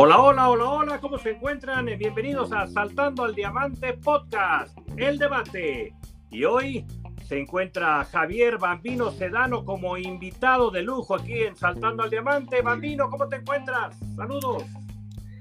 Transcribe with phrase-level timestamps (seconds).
[0.00, 1.86] Hola, hola, hola, hola, ¿cómo se encuentran?
[1.98, 5.92] Bienvenidos a Saltando al Diamante Podcast, el debate.
[6.30, 6.86] Y hoy
[7.26, 12.62] se encuentra Javier Bambino Sedano como invitado de lujo aquí en Saltando al Diamante.
[12.62, 13.96] Bambino, ¿cómo te encuentras?
[14.14, 14.62] Saludos.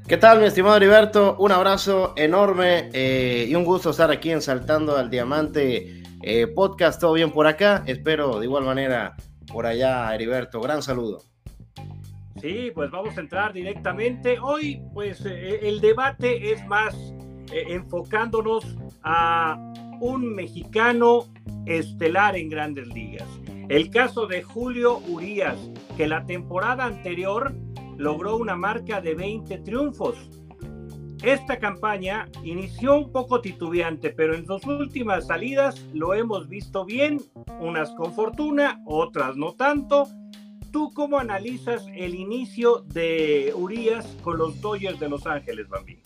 [0.07, 1.35] ¿Qué tal, mi estimado Heriberto?
[1.37, 6.99] Un abrazo enorme eh, y un gusto estar aquí en Saltando al Diamante eh, Podcast.
[6.99, 7.83] ¿Todo bien por acá?
[7.85, 9.15] Espero de igual manera
[9.53, 10.59] por allá, Heriberto.
[10.61, 11.21] Gran saludo.
[12.41, 14.37] Sí, pues vamos a entrar directamente.
[14.39, 16.95] Hoy, pues eh, el debate es más
[17.51, 19.57] eh, enfocándonos a
[19.99, 21.25] un mexicano
[21.65, 23.27] estelar en grandes ligas.
[23.69, 25.57] El caso de Julio Urías,
[25.97, 27.53] que la temporada anterior
[27.97, 30.15] logró una marca de 20 triunfos.
[31.23, 37.19] Esta campaña inició un poco titubeante, pero en sus últimas salidas lo hemos visto bien,
[37.59, 40.07] unas con fortuna, otras no tanto,
[40.77, 45.99] ¿Tú cómo analizas el inicio de Urias con los Dodgers de Los Ángeles, Bambi?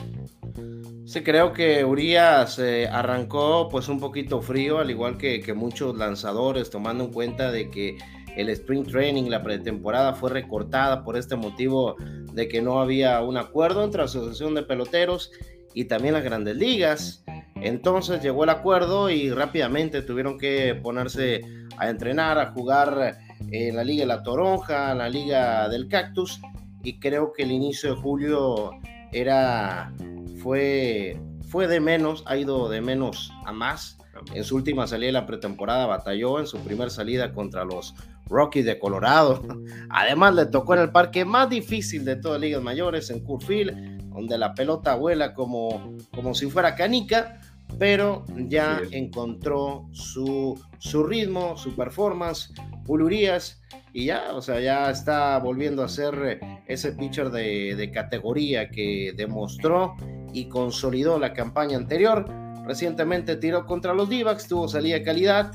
[1.04, 5.98] Sí, creo que Urias eh, arrancó pues un poquito frío, al igual que, que, muchos
[5.98, 7.98] lanzadores, tomando en cuenta de que
[8.38, 11.98] el sprint training, la pretemporada fue recortada por este motivo
[12.32, 15.34] de que no había un acuerdo entre la Asociación de Peloteros
[15.74, 17.26] y también las grandes ligas.
[17.56, 21.42] Entonces llegó el acuerdo y rápidamente tuvieron que ponerse
[21.78, 23.18] a entrenar, a jugar
[23.50, 26.40] en la Liga de la Toronja, la Liga del Cactus,
[26.84, 28.72] y creo que el inicio de julio
[29.12, 29.94] era,
[30.42, 33.98] fue, fue de menos, ha ido de menos a más.
[34.34, 37.96] En su última salida de la pretemporada batalló en su primera salida contra los
[38.28, 39.42] Rockies de Colorado.
[39.90, 44.02] Además le tocó en el parque más difícil de todas las ligas mayores, en Curfield,
[44.10, 47.40] donde la pelota vuela como, como si fuera canica,
[47.78, 52.54] pero ya encontró su, su ritmo, su performance,
[52.88, 53.62] Urias
[53.94, 58.70] y ya, o sea, ya está volviendo a ser eh, ese pitcher de, de categoría
[58.70, 59.96] que demostró
[60.34, 62.26] y consolidó la campaña anterior.
[62.66, 65.52] Recientemente tiró contra los Divacs, tuvo salida de calidad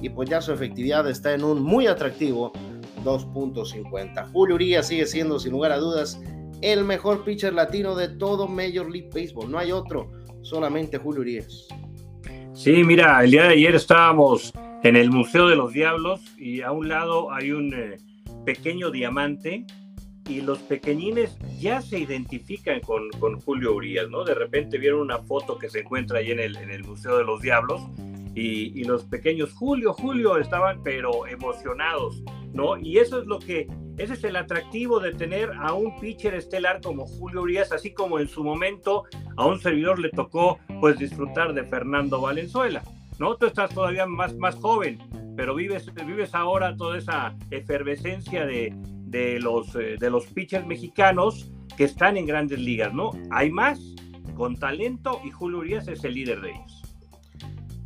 [0.00, 2.52] y pues ya su efectividad está en un muy atractivo
[3.04, 4.32] 2.50.
[4.32, 6.20] Julio Urias sigue siendo sin lugar a dudas
[6.62, 9.50] el mejor pitcher latino de todo Major League Baseball.
[9.50, 10.10] No hay otro,
[10.42, 11.68] solamente Julio Urias.
[12.54, 14.52] Sí, mira, el día de ayer estábamos
[14.82, 17.98] en el Museo de los Diablos y a un lado hay un eh,
[18.44, 19.64] pequeño diamante
[20.28, 24.24] y los pequeñines ya se identifican con, con, Julio Urias, ¿no?
[24.24, 27.24] De repente vieron una foto que se encuentra ahí en el, en el Museo de
[27.24, 27.82] los Diablos
[28.34, 32.22] y, y, los pequeños Julio, Julio estaban pero emocionados,
[32.52, 32.76] ¿no?
[32.76, 33.68] Y eso es lo que,
[33.98, 38.18] ese es el atractivo de tener a un pitcher estelar como Julio Urias, así como
[38.18, 39.04] en su momento
[39.36, 42.82] a un servidor le tocó pues disfrutar de Fernando Valenzuela.
[43.18, 43.36] ¿no?
[43.36, 44.98] Tú estás todavía más, más joven,
[45.36, 48.74] pero vives, vives ahora toda esa efervescencia de,
[49.10, 53.12] de los, eh, de los pitchers mexicanos que están en grandes ligas, ¿no?
[53.30, 53.78] Hay más
[54.34, 56.82] con talento y Julio Urias es el líder de ellos.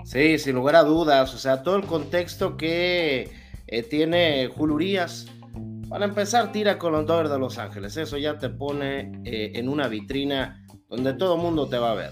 [0.05, 3.31] Sí, sin lugar a dudas, o sea, todo el contexto que
[3.75, 5.27] eh, tiene Julio Urias.
[5.89, 7.97] Para empezar, tira con los Dodgers de Los Ángeles.
[7.97, 11.95] Eso ya te pone eh, en una vitrina donde todo el mundo te va a
[11.95, 12.11] ver.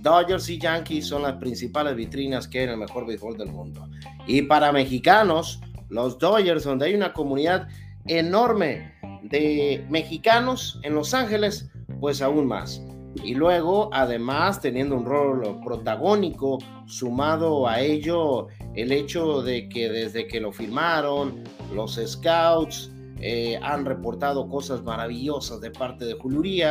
[0.00, 3.88] Dodgers y Yankees son las principales vitrinas que hay en el mejor béisbol del mundo.
[4.26, 7.68] Y para mexicanos, los Dodgers, donde hay una comunidad
[8.06, 8.92] enorme
[9.22, 11.70] de mexicanos en Los Ángeles,
[12.00, 12.82] pues aún más.
[13.24, 20.26] Y luego, además, teniendo un rol protagónico, sumado a ello el hecho de que desde
[20.26, 21.42] que lo firmaron,
[21.74, 26.68] los scouts eh, han reportado cosas maravillosas de parte de Julio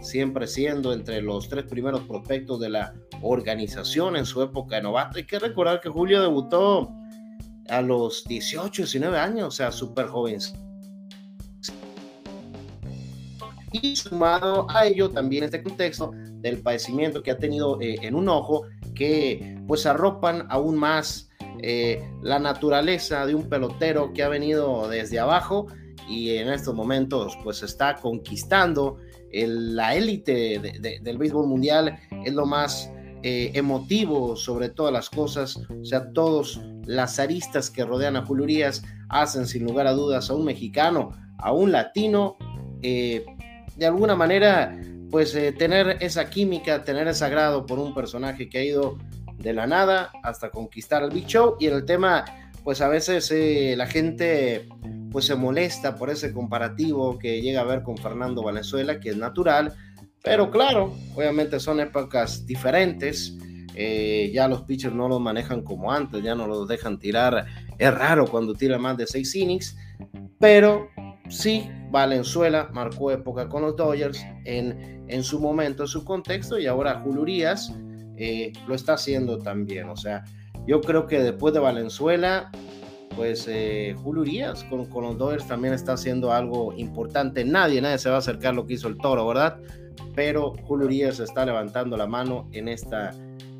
[0.00, 5.18] siempre siendo entre los tres primeros prospectos de la organización en su época de novato.
[5.18, 6.92] Hay que recordar que Julio debutó
[7.68, 10.38] a los 18, 19 años, o sea, súper joven.
[13.72, 18.28] Y sumado a ello también este contexto del padecimiento que ha tenido eh, en un
[18.28, 21.28] ojo, que pues arropan aún más
[21.60, 25.66] eh, la naturaleza de un pelotero que ha venido desde abajo
[26.08, 28.98] y en estos momentos pues está conquistando
[29.30, 30.58] la élite
[31.02, 32.90] del béisbol mundial, es lo más
[33.22, 38.44] eh, emotivo sobre todas las cosas, o sea, todos las aristas que rodean a Julio
[38.44, 42.36] Urias hacen sin lugar a dudas a un mexicano, a un latino,
[42.80, 43.26] eh,
[43.78, 44.76] de alguna manera,
[45.10, 48.98] pues eh, tener esa química, tener ese agrado por un personaje que ha ido
[49.38, 52.24] de la nada hasta conquistar el Big Show y en el tema,
[52.64, 53.32] pues a veces
[53.76, 54.68] la gente
[55.10, 59.16] pues se molesta por ese comparativo que llega a ver con Fernando Valenzuela, que es
[59.16, 59.74] natural,
[60.22, 63.36] pero claro, obviamente son épocas diferentes.
[63.74, 67.46] Eh, ya los pitchers no los manejan como antes, ya no los dejan tirar.
[67.78, 69.76] Es raro cuando tira más de seis innings,
[70.38, 70.88] pero
[71.28, 76.66] sí Valenzuela marcó época con los Dodgers en, en su momento, en su contexto, y
[76.66, 77.72] ahora Julio Urias
[78.16, 79.88] eh, lo está haciendo también.
[79.88, 80.24] O sea,
[80.66, 82.50] yo creo que después de Valenzuela,
[83.16, 84.24] pues eh, Julio
[84.68, 87.44] con, con, los Dodgers también está haciendo algo importante.
[87.44, 89.58] Nadie, nadie se va a acercar lo que hizo el Toro, ¿verdad?
[90.14, 93.10] Pero Julio Urias está levantando la mano en esta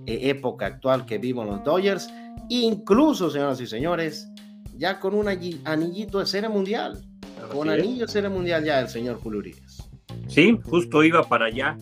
[0.06, 2.08] eh, época actual que vivimos los Dodgers.
[2.48, 4.28] Incluso, señoras y señores,
[4.76, 7.04] ya con un anillito de serie mundial.
[7.52, 9.90] Con anillo de serie mundial ya el señor Julio Urias.
[10.28, 11.76] Sí, justo iba para allá,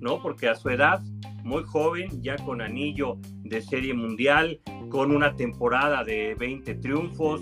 [0.00, 0.22] ¿no?
[0.22, 1.00] Porque a su edad
[1.42, 7.40] muy joven, ya con anillo de serie mundial, con una temporada de 20 triunfos,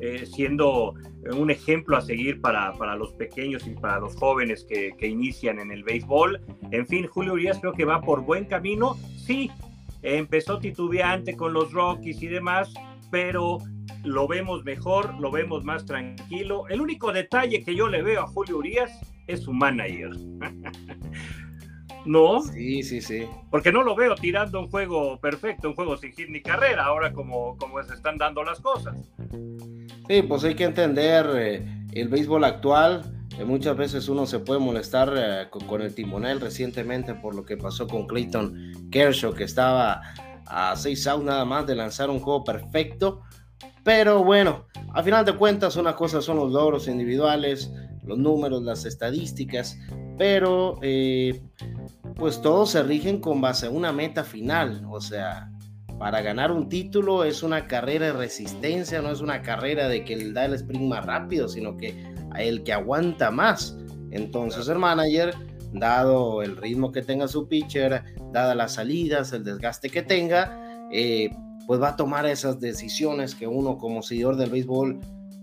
[0.00, 0.94] eh, siendo
[1.36, 5.58] un ejemplo a seguir para, para, los pequeños y para los jóvenes que, que, inician
[5.58, 6.40] en el béisbol.
[6.70, 8.96] En fin, Julio Urias creo que va por buen camino.
[9.16, 9.50] Sí,
[10.02, 12.72] empezó titubeante con los Rockies y demás,
[13.10, 13.58] pero
[14.08, 16.66] lo vemos mejor, lo vemos más tranquilo.
[16.68, 18.90] El único detalle que yo le veo a Julio Urias
[19.26, 20.10] es su manager.
[22.04, 22.42] ¿no?
[22.42, 23.26] Sí, sí, sí.
[23.50, 27.12] Porque no lo veo tirando un juego perfecto, un juego sin hit ni carrera, ahora
[27.12, 28.96] como, como se están dando las cosas.
[30.08, 33.02] Sí, pues hay que entender eh, el béisbol actual.
[33.38, 37.56] Eh, muchas veces uno se puede molestar eh, con, el timonel recientemente por lo que
[37.56, 40.00] pasó con Clayton Kershaw, que estaba
[40.46, 43.22] a seis outs nada más de lanzar un juego perfecto.
[43.84, 47.72] Pero bueno, a final de cuentas, una cosa son los logros individuales,
[48.04, 49.78] los números, las estadísticas,
[50.16, 50.78] pero
[52.16, 54.84] pues todos se rigen con base a una meta final.
[54.90, 55.50] O sea,
[55.98, 60.14] para ganar un título es una carrera de resistencia, no es una carrera de que
[60.14, 61.94] él da el sprint más rápido, sino que
[62.36, 63.76] el que aguanta más.
[64.10, 65.34] Entonces el manager,
[65.72, 68.02] dado el ritmo que tenga su pitcher,
[68.32, 71.30] dadas las salidas, el desgaste que tenga, eh,
[71.68, 75.00] pues va a tomar esas decisiones que uno como seguidor del béisbol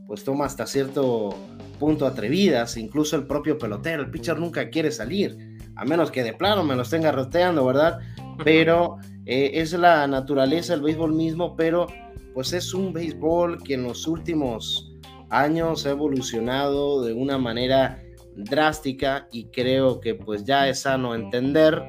[0.08, 1.36] pues toma hasta cierto
[1.80, 5.38] punto atrevidas, incluso el propio pelotero, el pitcher nunca quiere salir
[5.76, 8.00] a menos que de plano me lo estén garroteando, ¿verdad?
[8.44, 11.86] Pero eh, es la naturaleza del béisbol mismo, pero
[12.34, 14.92] pues es un béisbol que en los últimos
[15.30, 18.02] años ha evolucionado de una manera
[18.36, 21.84] drástica y creo que pues ya es sano entender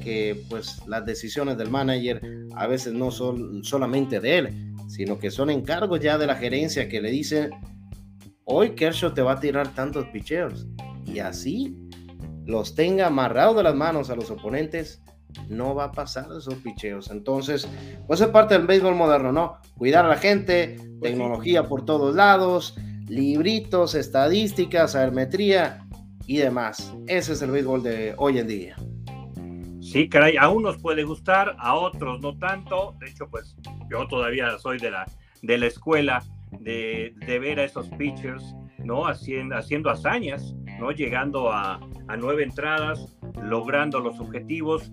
[0.00, 2.20] que pues las decisiones del manager
[2.56, 6.88] a veces no son solamente de él, sino que son encargos ya de la gerencia
[6.88, 7.50] que le dice,
[8.44, 10.66] hoy Kershaw te va a tirar tantos picheos
[11.06, 11.76] y así
[12.44, 15.02] los tenga amarrados de las manos a los oponentes,
[15.48, 17.10] no va a pasar esos picheos.
[17.10, 17.68] Entonces,
[18.06, 19.58] pues es parte del béisbol moderno, ¿no?
[19.78, 22.76] Cuidar a la gente, pues tecnología por todos lados,
[23.08, 25.86] libritos, estadísticas, aermetría
[26.26, 26.92] y demás.
[27.06, 28.76] Ese es el béisbol de hoy en día.
[29.92, 32.94] Sí, caray, a unos puede gustar, a otros no tanto.
[32.98, 33.54] De hecho, pues
[33.90, 35.04] yo todavía soy de la,
[35.42, 36.24] de la escuela
[36.60, 39.06] de, de ver a esos pitchers, ¿no?
[39.06, 40.92] Haciendo, haciendo hazañas, ¿no?
[40.92, 41.78] Llegando a,
[42.08, 44.90] a nueve entradas, logrando los objetivos.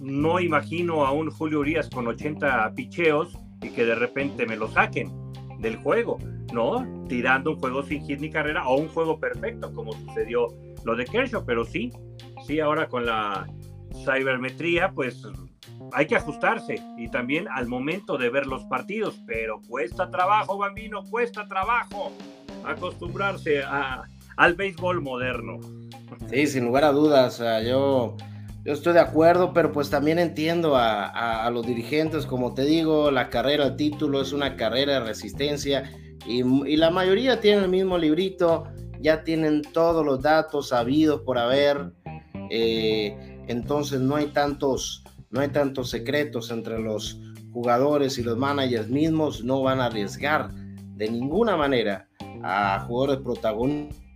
[0.00, 4.68] No imagino a un Julio Urias con 80 picheos y que de repente me lo
[4.68, 5.12] saquen
[5.58, 6.16] del juego,
[6.54, 7.04] ¿no?
[7.06, 10.48] Tirando un juego sin hit ni carrera o un juego perfecto, como sucedió
[10.86, 11.92] lo de Kershaw, pero sí,
[12.46, 13.46] sí, ahora con la
[14.04, 15.22] cibermetría, pues
[15.92, 21.02] hay que ajustarse y también al momento de ver los partidos, pero cuesta trabajo, bambino,
[21.04, 22.12] cuesta trabajo
[22.64, 24.04] acostumbrarse a,
[24.36, 25.58] al béisbol moderno.
[26.30, 28.16] Sí, sin lugar a dudas, yo,
[28.64, 33.30] yo estoy de acuerdo, pero pues también entiendo a, los dirigentes, como te digo, la
[33.30, 35.90] carrera al título es una carrera de resistencia
[36.26, 36.42] y,
[36.76, 38.64] la mayoría tienen el mismo librito,
[39.00, 41.92] ya tienen todos los datos sabidos por haber,
[42.50, 47.20] eh, entonces no hay tantos, no hay tantos secretos entre los
[47.52, 52.08] jugadores y los managers mismos, no van a arriesgar de ninguna manera
[52.42, 54.08] a jugadores protagonistas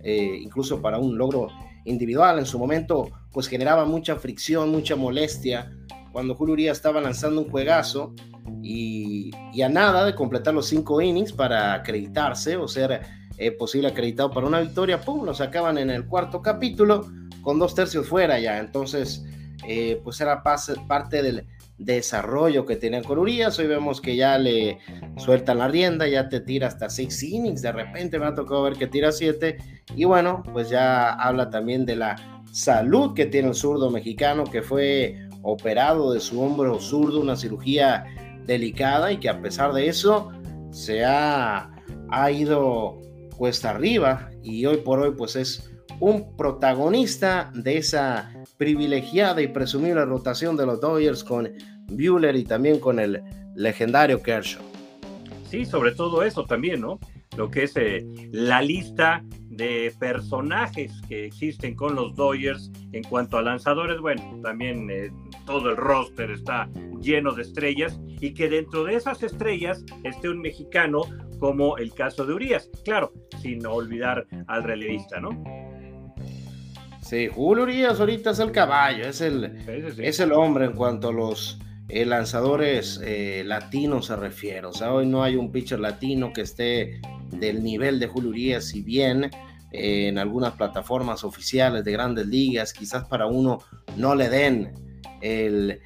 [0.00, 1.48] eh, incluso para un logro
[1.84, 2.38] individual.
[2.38, 5.70] En su momento, pues generaba mucha fricción, mucha molestia
[6.12, 8.14] cuando Julio Urias estaba lanzando un juegazo
[8.62, 9.30] y,
[9.62, 13.02] a nada de completar los cinco innings para acreditarse o ser
[13.38, 15.24] eh, posible acreditado para una victoria, ¡pum!
[15.24, 17.06] Lo sacaban en el cuarto capítulo
[17.42, 18.58] con dos tercios fuera ya.
[18.58, 19.24] Entonces,
[19.66, 21.46] eh, pues era parte del
[21.78, 23.58] desarrollo que tenían con Urias.
[23.58, 24.78] Hoy vemos que ya le
[25.16, 27.62] sueltan la rienda, ya te tira hasta seis innings.
[27.62, 29.58] De repente me ha tocado ver que tira siete.
[29.94, 32.16] Y bueno, pues ya habla también de la
[32.52, 38.04] salud que tiene el zurdo mexicano, que fue operado de su hombro zurdo, una cirugía
[38.44, 40.32] delicada y que a pesar de eso
[40.70, 41.70] se ha,
[42.10, 42.98] ha ido
[43.38, 50.04] cuesta arriba y hoy por hoy pues es un protagonista de esa privilegiada y presumible
[50.04, 51.50] rotación de los Dodgers con
[51.86, 53.22] Bueller y también con el
[53.54, 54.62] legendario Kershaw.
[55.48, 56.98] Sí, sobre todo eso también, ¿no?
[57.38, 63.38] lo que es eh, la lista de personajes que existen con los Dodgers en cuanto
[63.38, 65.12] a lanzadores, bueno, también eh,
[65.46, 66.68] todo el roster está
[67.00, 71.02] lleno de estrellas y que dentro de esas estrellas esté un mexicano
[71.38, 75.30] como el caso de Urias, claro, sin olvidar al relevista, ¿no?
[77.00, 79.56] Sí, Julio Urias ahorita es el caballo, es el,
[79.98, 84.66] Es el hombre en cuanto a los eh, lanzadores eh, latinos se refiere.
[84.66, 88.66] O sea, hoy no hay un pitcher latino que esté del nivel de Julio Urias,
[88.66, 89.30] si bien
[89.72, 93.60] eh, en algunas plataformas oficiales de grandes ligas, quizás para uno
[93.96, 94.74] no le den
[95.22, 95.80] el,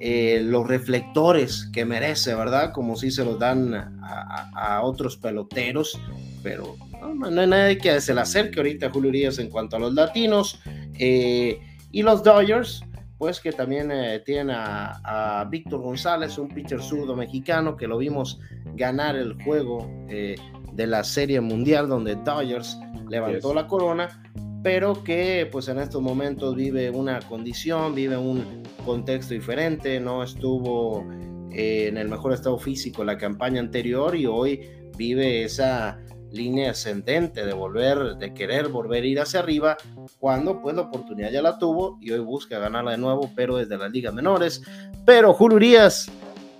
[0.00, 2.72] los reflectores que merece, ¿verdad?
[2.72, 5.98] Como si se los dan a, otros peloteros,
[6.42, 9.78] pero no, hay nadie que se le acerque ahorita a Julio Urias en cuanto a
[9.78, 10.60] los latinos.
[10.98, 12.82] y los Dodgers,
[13.18, 18.40] pues que también eh, tiene a, Víctor González, un pitcher zurdo mexicano que lo vimos
[18.74, 20.36] ganar el juego eh,
[20.72, 24.22] de la Serie Mundial donde Dodgers levantó la corona,
[24.66, 31.06] pero que pues en estos momentos vive una condición, vive un contexto diferente, no estuvo
[31.52, 34.68] eh, en el mejor estado físico la campaña anterior y hoy
[34.98, 36.00] vive esa
[36.32, 39.76] línea ascendente de volver, de querer volver a ir hacia arriba,
[40.18, 43.78] cuando pues la oportunidad ya la tuvo y hoy busca ganarla de nuevo, pero desde
[43.78, 44.62] las ligas menores.
[45.04, 46.10] Pero Julio Urias,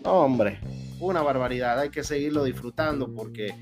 [0.04, 0.60] hombre,
[1.00, 3.52] una barbaridad, hay que seguirlo disfrutando porque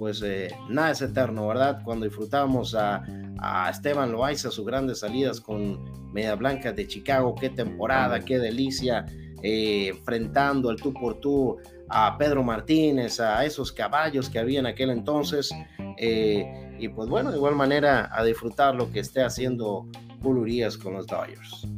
[0.00, 1.80] pues eh, nada es eterno, ¿verdad?
[1.84, 3.04] Cuando disfrutamos a,
[3.38, 9.06] a Esteban Loaiza, sus grandes salidas con Media Blanca de Chicago, qué temporada, qué delicia,
[9.42, 14.66] eh, enfrentando el tú por tú a Pedro Martínez, a esos caballos que había en
[14.66, 15.50] aquel entonces.
[15.98, 19.86] Eh, y pues bueno, de igual manera a disfrutar lo que esté haciendo
[20.22, 21.68] Julio Urias con los Dodgers.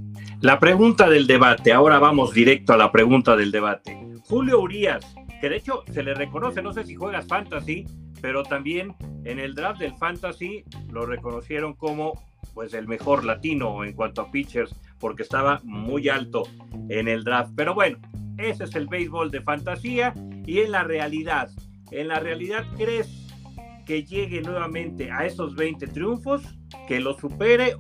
[0.41, 3.99] La pregunta del debate, ahora vamos directo a la pregunta del debate.
[4.29, 5.05] Julio Urias,
[5.41, 7.87] que de hecho se le reconoce, no sé si juegas fantasy,
[8.21, 8.95] pero también
[9.25, 12.23] en el draft del fantasy lo reconocieron como
[12.55, 16.45] pues el mejor latino en cuanto a pitchers porque estaba muy alto
[16.89, 17.53] en el draft.
[17.55, 17.99] Pero bueno,
[18.39, 20.15] ese es el béisbol de fantasía
[20.47, 21.51] y en la realidad.
[21.91, 23.27] En la realidad, ¿crees
[23.85, 26.43] que llegue nuevamente a esos 20 triunfos,
[26.89, 27.77] que lo supere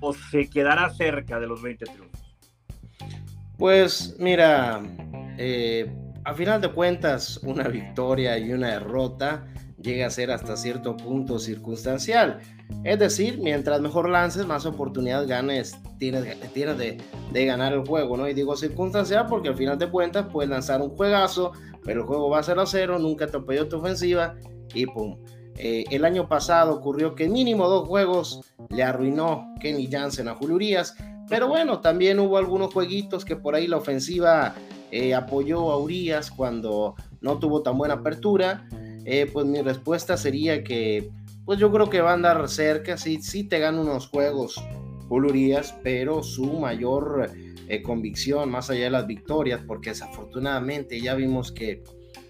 [0.00, 2.36] o se quedará cerca de los 20 triunfos?
[3.56, 4.82] Pues mira,
[5.38, 5.90] eh,
[6.24, 9.46] a final de cuentas, una victoria y una derrota
[9.86, 12.40] llega a ser hasta cierto punto circunstancial.
[12.84, 16.98] Es decir, mientras mejor lances, más oportunidades ganes, tienes, tienes de,
[17.32, 18.28] de, ganar el juego, ¿no?
[18.28, 21.52] Y digo circunstancial porque al final de cuentas puedes lanzar un juegazo,
[21.84, 24.34] pero el juego va a ser a cero, nunca te apoyó tu ofensiva
[24.74, 25.16] y pum.
[25.58, 30.56] Eh, el año pasado ocurrió que mínimo dos juegos le arruinó Kenny Jansen a Julio
[30.56, 30.94] Urias,
[31.28, 34.54] pero bueno, también hubo algunos jueguitos que por ahí la ofensiva
[34.90, 38.68] eh, apoyó a Urias cuando no tuvo tan buena apertura.
[39.06, 41.10] Eh, pues mi respuesta sería que,
[41.44, 44.60] pues yo creo que va a andar cerca, sí, sí te gana unos juegos
[45.08, 47.30] Urias, pero su mayor
[47.68, 51.82] eh, convicción, más allá de las victorias, porque desafortunadamente ya vimos que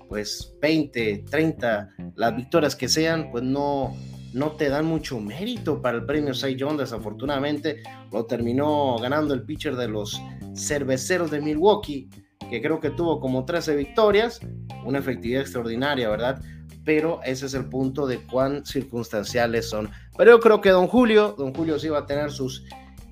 [0.09, 3.97] pues 20, 30, las victorias que sean, pues no,
[4.35, 6.78] no te dan mucho mérito para el premio Cy Young.
[6.78, 10.21] Desafortunadamente lo terminó ganando el pitcher de los
[10.54, 12.09] cerveceros de Milwaukee,
[12.49, 14.38] que creo que tuvo como 13 victorias,
[14.85, 16.40] una efectividad extraordinaria, ¿verdad?
[16.86, 19.90] Pero ese es el punto de cuán circunstanciales son.
[20.16, 22.64] Pero yo creo que don Julio, don Julio sí va a tener sus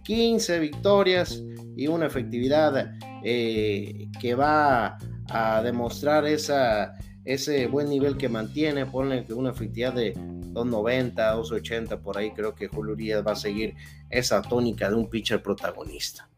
[0.04, 1.42] 15 victorias
[1.76, 2.92] y una efectividad
[3.24, 4.96] eh, que va
[5.28, 8.86] a demostrar esa, ese buen nivel que mantiene.
[8.86, 13.36] Ponle que una efectividad de 290, 280 por ahí, creo que Julio Urias va a
[13.36, 13.74] seguir
[14.08, 16.28] esa tónica de un pitcher protagonista.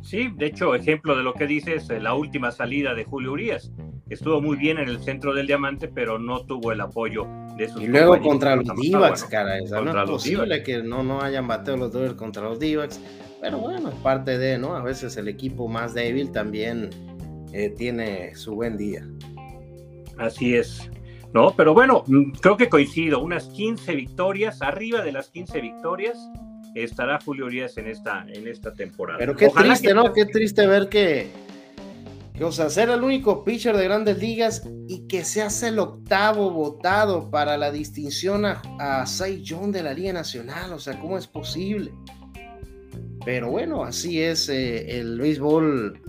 [0.00, 3.70] Sí, de hecho, ejemplo de lo que dices, eh, la última salida de Julio Urias.
[4.10, 7.80] Estuvo muy bien en el centro del diamante, pero no tuvo el apoyo de sus
[7.80, 11.78] Y luego contra los Divacs, cara, esa no es posible que no, no hayan bateado
[11.78, 13.00] los Dodgers contra los Divacs.
[13.40, 14.74] Pero bueno, es parte de, ¿no?
[14.74, 16.90] A veces el equipo más débil también
[17.52, 19.06] eh, tiene su buen día.
[20.18, 20.90] Así es.
[21.32, 23.20] No, pero bueno, mm, creo que coincido.
[23.20, 26.18] Unas 15 victorias, arriba de las 15 victorias,
[26.74, 29.18] estará Julio Urias en esta, en esta temporada.
[29.18, 30.12] Pero qué triste, ¿no?
[30.12, 31.30] Qué triste ver que,
[32.48, 36.50] o sea, ser el único pitcher de grandes ligas y que se hace el octavo
[36.50, 40.72] votado para la distinción a, a Cy Young de la Liga Nacional.
[40.72, 41.92] O sea, ¿cómo es posible?
[43.24, 46.00] Pero bueno, así es eh, el béisbol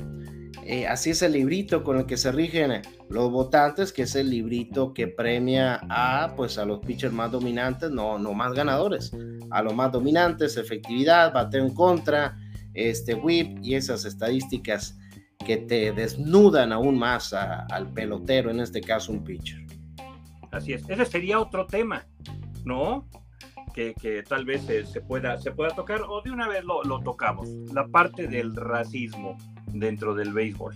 [0.63, 4.29] eh, así es el librito con el que se rigen los votantes, que es el
[4.29, 9.11] librito que premia a, pues, a los pitchers más dominantes, no, no más ganadores,
[9.50, 12.38] a los más dominantes, efectividad, bateo en contra,
[12.73, 14.97] este whip y esas estadísticas
[15.45, 19.65] que te desnudan aún más al pelotero, en este caso un pitcher.
[20.51, 20.88] así es.
[20.89, 22.05] Ese sería otro tema,
[22.65, 23.07] ¿no?
[23.74, 27.48] Que, tal vez se, pueda, se pueda tocar, o de una vez lo, lo tocamos,
[27.74, 30.75] la parte del racismo dentro del béisbol.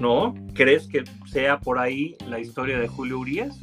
[0.00, 0.34] ¿No?
[0.54, 3.60] ¿Crees que sea por ahí la historia de Julio Urias?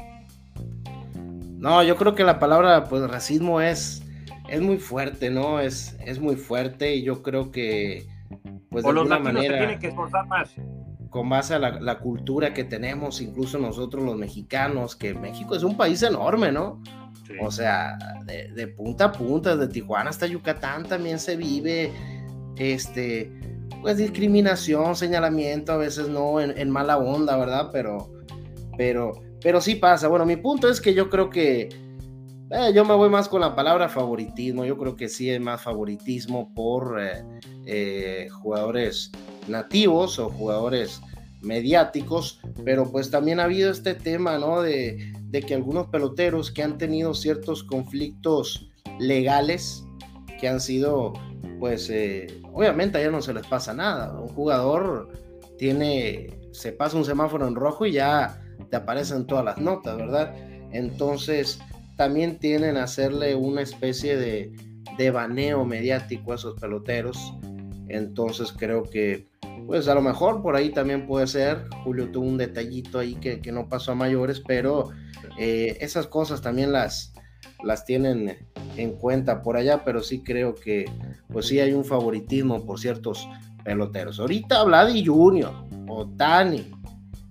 [1.57, 4.03] No, yo creo que la palabra pues racismo es,
[4.47, 5.59] es muy fuerte, ¿no?
[5.59, 8.07] Es, es muy fuerte y yo creo que
[8.81, 10.49] pues de alguna manera tienen que esforzar más.
[11.09, 15.75] Con base a la, cultura que tenemos, incluso nosotros los mexicanos, que México es un
[15.75, 16.81] país enorme, ¿no?
[17.41, 21.91] O sea, de, punta a punta, de Tijuana hasta Yucatán también se vive,
[22.57, 23.31] este,
[23.81, 27.69] pues discriminación, señalamiento, a veces no en, mala onda, ¿verdad?
[27.71, 28.11] Pero,
[28.77, 30.07] pero, pero sí pasa.
[30.07, 31.69] Bueno, mi punto es que yo creo que
[32.51, 34.65] eh, yo me voy más con la palabra favoritismo.
[34.65, 37.23] Yo creo que sí hay más favoritismo por eh,
[37.65, 39.11] eh, jugadores
[39.47, 41.01] nativos o jugadores
[41.41, 44.61] mediáticos, pero pues también ha habido este tema, ¿no?
[44.61, 49.85] De, de que algunos peloteros que han tenido ciertos conflictos legales
[50.39, 51.13] que han sido,
[51.59, 51.91] pues,
[52.53, 54.19] obviamente ya no se les pasa nada.
[54.19, 55.09] Un jugador
[55.57, 60.33] tiene, se pasa un semáforo en rojo y ya te aparecen todas las notas, ¿verdad?
[60.71, 61.59] Entonces,
[61.99, 64.53] también tienen a hacerle una especie de,
[64.97, 67.33] de baneo mediático a esos peloteros.
[67.89, 69.27] Entonces, creo que,
[69.67, 71.67] pues, a lo mejor por ahí también puede ser.
[71.83, 74.91] Julio tuvo un detallito ahí que, que no pasó a mayores, pero
[75.37, 77.11] eh, esas cosas también las,
[77.65, 80.85] las tienen en cuenta por allá, pero sí creo que
[81.27, 83.27] pues sí hay un favoritismo por ciertos
[83.65, 84.21] peloteros.
[84.21, 85.51] Ahorita Vladi Junior
[85.89, 86.71] o Tani,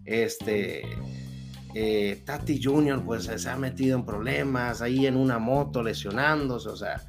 [0.05, 0.83] este,
[1.75, 6.77] eh, Tati Junior pues se ha metido en problemas ahí en una moto lesionándose, o
[6.77, 7.03] sea,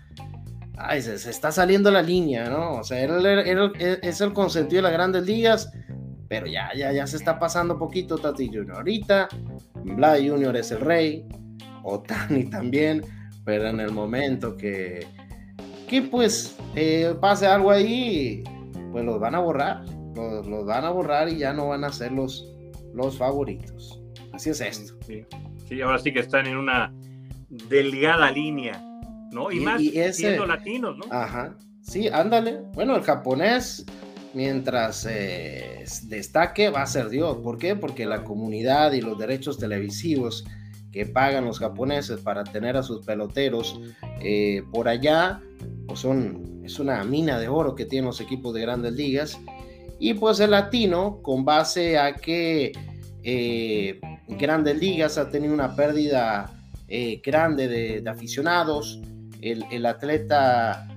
[0.77, 2.75] ay, se, está saliendo la línea, ¿no?
[2.75, 5.71] O sea, él, es el consentido de las grandes ligas,
[6.27, 8.77] pero ya, ya, ya se está pasando poquito Tati Junior.
[8.77, 9.29] Ahorita
[9.83, 11.25] Vladi Junior es el rey,
[11.83, 13.03] Otani también,
[13.45, 15.07] pero en el momento que,
[15.87, 18.43] que pues eh, pase algo ahí,
[18.91, 19.83] pues los van a borrar,
[20.15, 22.53] los, van a borrar y ya no van a ser los,
[22.93, 23.98] los favoritos.
[24.39, 24.93] Así es esto.
[25.05, 25.81] Sí.
[25.81, 26.93] ahora sí que están en una
[27.49, 28.81] delgada línea,
[29.33, 29.51] ¿no?
[29.51, 29.81] Y, más
[30.13, 31.03] siendo latinos, ¿no?
[31.11, 32.61] Ajá, sí, ándale.
[32.73, 33.85] Bueno, el japonés
[34.33, 37.39] mientras eh, destaque va a ser Dios.
[37.43, 37.75] ¿Por qué?
[37.75, 40.45] Porque la comunidad y los derechos televisivos
[40.93, 43.81] que pagan los japoneses para tener a sus peloteros
[44.21, 45.41] eh, por allá,
[45.85, 49.37] pues son, es una mina de oro que tienen los equipos de grandes ligas.
[49.99, 52.71] Y pues el latino, con base a que
[53.21, 53.99] eh,
[54.37, 56.51] grandes ligas ha tenido una pérdida
[56.87, 58.99] eh, grande de, aficionados,
[59.41, 60.87] el, atleta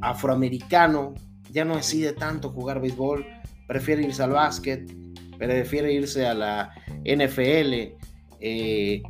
[0.00, 1.14] afroamericano
[1.50, 3.26] ya no decide tanto jugar béisbol,
[3.66, 4.92] prefiere irse al básquet,
[5.38, 7.94] prefiere irse a la NFL,
[8.40, 9.02] eh,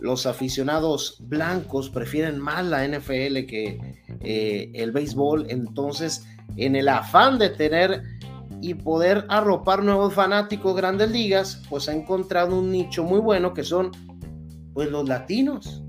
[0.00, 3.80] los aficionados blancos prefieren más la NFL que
[4.20, 5.46] eh, el béisbol.
[5.48, 8.02] Entonces, en el afán de tener
[8.64, 13.62] y poder arropar nuevos fanáticos grandes ligas, pues ha encontrado un nicho muy bueno que
[13.62, 13.90] son
[14.72, 15.82] pues los latinos.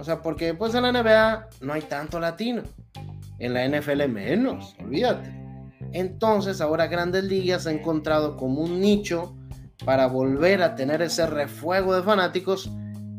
[0.00, 2.64] O sea, porque pues en la NBA no hay tanto latino.
[3.38, 5.32] En la NFL menos, olvídate.
[5.92, 9.36] Entonces ahora Grandes Ligas ha encontrado como un nicho
[9.84, 12.72] para volver a tener ese refuego de fanáticos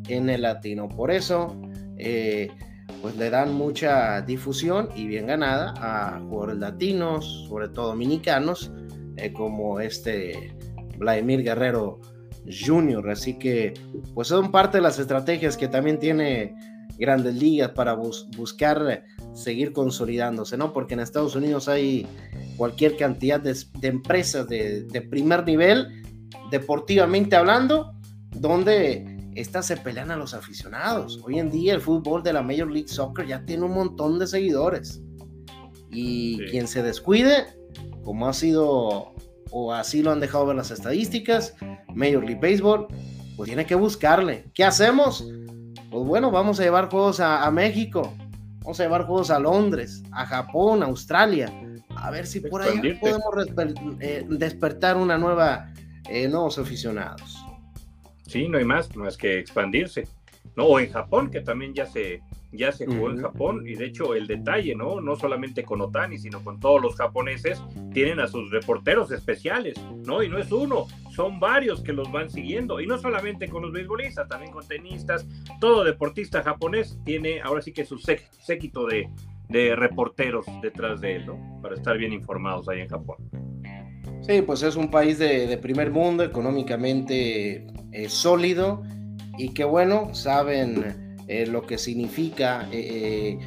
[0.10, 0.90] en el latino.
[0.90, 1.56] Por eso,
[1.98, 2.50] eh,
[3.02, 8.71] pues le dan mucha difusión y bien ganada a jugadores latinos, sobre todo dominicanos,
[9.17, 10.56] eh, como este
[10.98, 12.00] Vladimir Guerrero
[12.45, 13.10] Jr.
[13.10, 13.74] Así que,
[14.13, 16.56] pues son parte de las estrategias que también tiene
[16.98, 20.71] Grandes Ligas para buscar seguir consolidándose, ¿no?
[20.71, 22.08] Porque en Estados Unidos hay
[22.58, 26.04] cualquier cantidad de, empresas de, de primer nivel
[26.52, 27.93] deportivamente hablando,
[28.32, 31.21] donde estas se pelean a los aficionados.
[31.24, 34.28] Hoy en día el fútbol de la Major League Soccer ya tiene un montón de
[34.28, 35.02] seguidores.
[35.91, 37.45] Y quien se descuide,
[38.04, 39.13] como ha sido
[39.52, 41.56] o así lo han dejado ver las estadísticas,
[41.93, 42.88] Major League Baseball,
[43.38, 44.52] pues tiene que buscarle.
[44.54, 45.26] ¿Qué hacemos?
[45.89, 48.13] Pues bueno, vamos a llevar juegos a, México,
[48.60, 51.50] vamos a llevar juegos a Londres, a Japón, a Australia,
[51.95, 53.24] a ver si por ahí podemos
[54.02, 55.71] eh, despertar una nueva
[56.10, 57.45] eh, nuevos aficionados.
[58.28, 60.08] Sí, no hay más, más que expandirse.
[60.56, 60.66] ¿no?
[60.66, 64.16] O en Japón, que también ya se, ya se jugó en Japón, y de hecho
[64.16, 65.02] el detalle, ¿no?
[65.02, 67.62] No solamente con Otani, sino con todos los japoneses,
[67.94, 70.24] tienen a sus reporteros especiales, ¿no?
[70.24, 73.72] Y no es uno, son varios que los van siguiendo, y no solamente con los
[73.72, 75.28] beisbolistas, también con tenistas,
[75.60, 79.10] todo deportista japonés tiene ahora sí que su séquito de,
[79.50, 81.60] de reporteros detrás de él, ¿no?
[81.62, 83.18] Para estar bien informados ahí en Japón.
[84.28, 88.82] Sí, pues es un país de, primer mundo, económicamente eh, sólido
[89.38, 93.38] y que bueno, saben eh, lo que significa eh,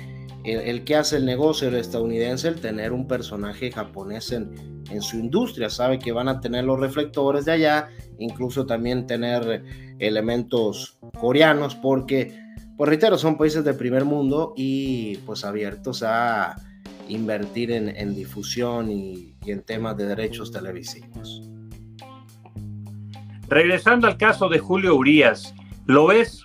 [0.45, 5.69] el, que hace el negocio estadounidense, el tener un personaje japonés en, en su industria,
[5.69, 7.89] sabe que van a tener los reflectores de allá,
[8.21, 9.65] incluso también tener
[9.99, 12.39] elementos coreanos, porque,
[12.77, 16.55] pues reitero, son países de primer mundo y pues abiertos a
[17.09, 21.43] invertir en, difusión y, en temas de derechos televisivos.
[23.49, 25.55] Regresando al caso de Julio Urias,
[25.87, 26.45] ¿lo ves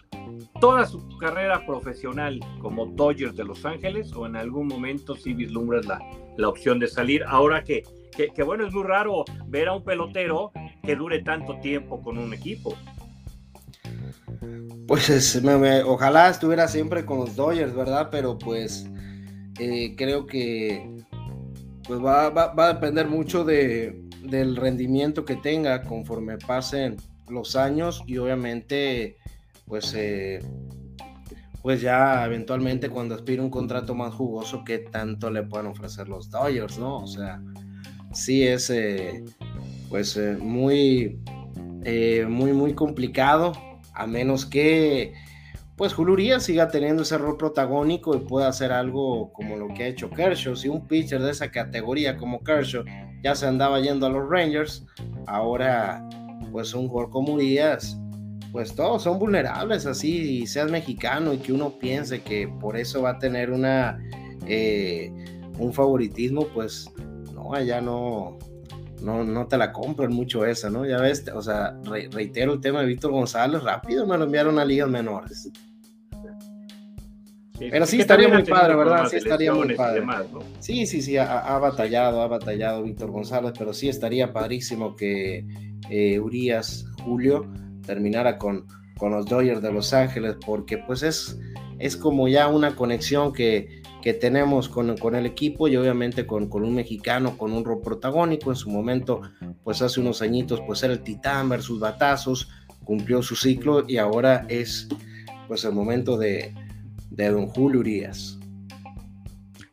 [0.62, 5.86] toda su carrera profesional como Dodgers de Los Ángeles o en algún momento sí vislumbras
[5.86, 6.00] la,
[6.38, 10.52] la opción de salir ahora que que, bueno, es muy raro ver a un pelotero
[10.84, 12.76] que dure tanto tiempo con un equipo.
[14.88, 15.42] Pues
[15.86, 18.10] ojalá estuviera siempre con los Dodgers, ¿verdad?
[18.12, 18.88] Pero pues
[19.60, 20.90] eh, creo que
[21.88, 26.98] pues va, a depender mucho de, del rendimiento que tenga conforme pasen
[27.30, 29.18] los años y obviamente
[29.66, 30.40] pues eh,
[31.62, 36.30] pues ya eventualmente cuando aspire un contrato más jugoso, ¿qué tanto le pueden ofrecer los
[36.30, 36.98] Dodgers, no?
[36.98, 37.42] O sea,
[38.14, 39.24] sí es eh,
[39.90, 41.20] pues muy,
[42.28, 43.54] muy, muy complicado,
[43.94, 45.14] a menos que
[45.76, 49.88] pues Julio siga teniendo ese rol protagónico y pueda hacer algo como lo que ha
[49.88, 50.56] hecho Kershaw.
[50.56, 52.84] Si un pitcher de esa categoría como Kershaw
[53.24, 54.86] ya se andaba yendo a los Rangers,
[55.28, 56.08] ahora
[56.52, 57.98] pues un jugador como Urias,
[58.52, 63.02] pues todos son vulnerables así, y seas mexicano y que uno piense que por eso
[63.02, 63.98] va a tener una
[65.58, 66.90] un favoritismo, pues
[67.66, 68.38] ya no,
[69.04, 70.86] no, no te la compran mucho esa, ¿no?
[70.86, 71.78] Ya ves, o sea,
[72.12, 75.52] reitero el tema de Víctor González, rápido me lo enviaron a ligas menores.
[77.60, 79.08] Pero sí estaría muy padre, ¿verdad?
[79.08, 80.04] Sí estaría muy padre.
[80.60, 85.46] Sí, sí, sí, ha, batallado, ha batallado Víctor González, pero sí estaría padrísimo que
[85.90, 87.46] eh, Urias Julio
[87.86, 88.66] terminara con,
[88.98, 91.40] con los Dodgers de Los Ángeles, porque pues es,
[91.78, 96.50] es como ya una conexión que, que tenemos con, con, el equipo y obviamente con,
[96.50, 98.50] con, un mexicano, con un rol protagónico.
[98.50, 99.22] En su momento,
[99.64, 102.50] pues hace unos añitos, pues era el titán versus batazos,
[102.84, 104.90] cumplió su ciclo y ahora es
[105.48, 106.54] pues el momento de,
[107.12, 108.38] de don Julio Urias.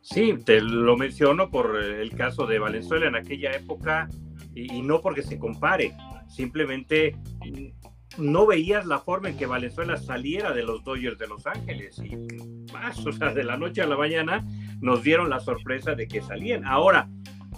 [0.01, 4.09] Sí, te lo menciono por el caso de Valenzuela en aquella época
[4.55, 5.93] y, y no porque se compare,
[6.29, 7.17] simplemente
[8.19, 12.17] no veías la forma en que Valenzuela saliera de los Dodgers de Los Ángeles y
[12.73, 14.47] más, o sea, de la noche a la mañana
[14.81, 16.65] nos dieron la sorpresa de que salían.
[16.65, 17.09] Ahora,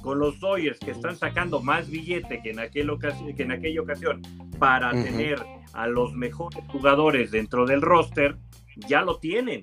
[0.03, 2.91] con los Dodgers que están sacando más billete que en, aquel
[3.37, 4.23] que en aquella ocasión
[4.59, 8.37] para tener a los mejores jugadores dentro del roster,
[8.89, 9.63] ya lo tienen.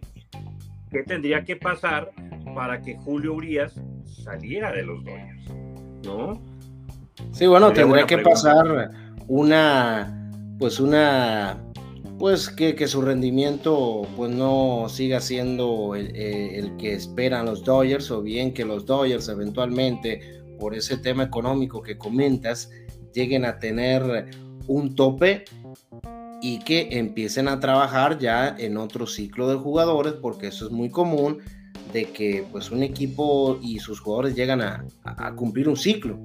[0.90, 2.12] ¿Qué tendría que pasar
[2.56, 5.50] para que Julio Urias saliera de los Dodgers?
[6.04, 6.42] ¿No?
[7.32, 8.92] Sí, bueno, tendría que pasar
[9.28, 10.19] una
[10.60, 11.58] pues una
[12.20, 18.22] pues que, su rendimiento pues no siga siendo eh, el, que esperan los Dodgers o
[18.22, 22.70] bien que los Dodgers eventualmente por ese tema económico que comentas
[23.14, 24.28] lleguen a tener
[24.68, 25.46] un tope
[26.42, 30.90] y que empiecen a trabajar ya en otro ciclo de jugadores porque eso es muy
[30.90, 31.40] común
[31.94, 36.20] de que pues un equipo y sus jugadores llegan a cumplir un ciclo.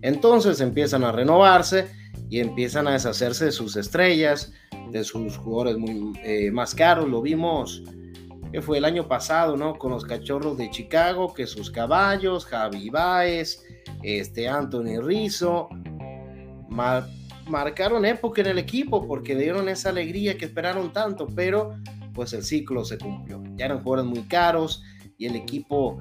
[0.00, 1.86] Entonces empiezan a renovarse
[2.28, 4.52] y empiezan a deshacerse de sus estrellas,
[4.90, 7.08] de sus jugadores muy, eh, más caros.
[7.08, 7.82] Lo vimos
[8.52, 9.76] que fue el año pasado, ¿no?
[9.76, 13.64] Con los cachorros de Chicago, que sus caballos, Javi Baez,
[14.02, 15.68] este Anthony Rizzo,
[16.68, 21.76] marcaron época en el equipo porque dieron esa alegría que esperaron tanto, pero
[22.12, 23.42] pues el ciclo se cumplió.
[23.56, 24.82] Ya eran jugadores muy caros
[25.18, 25.98] y el equipo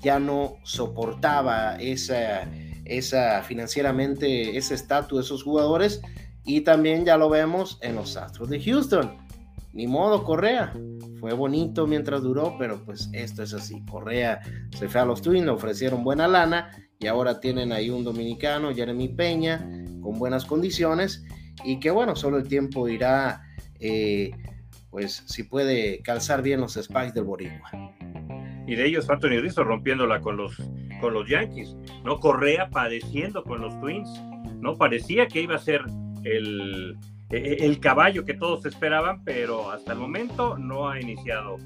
[0.00, 2.48] ya no soportaba esa
[2.88, 6.00] esa financieramente ese estatus de esos jugadores
[6.44, 9.18] y también ya lo vemos en los Astros de Houston.
[9.74, 10.72] Ni modo, Correa.
[11.20, 13.84] Fue bonito mientras duró, pero pues esto es así.
[13.84, 14.40] Correa
[14.76, 18.74] se fue a los Twins, le ofrecieron buena lana y ahora tienen ahí un dominicano,
[18.74, 19.58] Jeremy Peña,
[20.00, 21.24] con buenas condiciones
[21.64, 23.42] y que bueno, solo el tiempo dirá
[23.78, 24.30] eh,
[24.90, 27.70] pues si puede calzar bien los spikes del Boricua.
[28.66, 30.58] Y de ellos Anthony Rizzo rompiéndola con los
[31.00, 32.20] con los Yankees, ¿no?
[32.20, 34.08] Correa padeciendo con los Twins,
[34.60, 34.76] ¿no?
[34.76, 35.82] Parecía que iba a ser
[36.24, 36.96] el,
[37.30, 41.56] e, e, el caballo que todos esperaban, pero hasta el momento no ha iniciado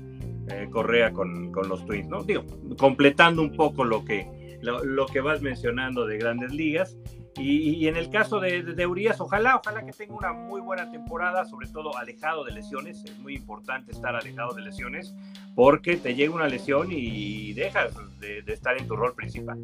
[0.49, 2.23] eh, Correa con, con, los Twins, ¿no?
[2.25, 2.45] Digo,
[2.77, 6.99] completando un poco lo que, lo, que vas mencionando de grandes ligas.
[7.37, 11.47] Y, en el caso de, de, Urias, ojalá, ojalá que tenga una muy buena temporada,
[11.47, 13.03] sobre todo alejado de lesiones.
[13.05, 15.15] Es muy importante estar alejado de lesiones,
[15.55, 19.59] porque te llega una lesión y dejas de, estar en tu rol principal.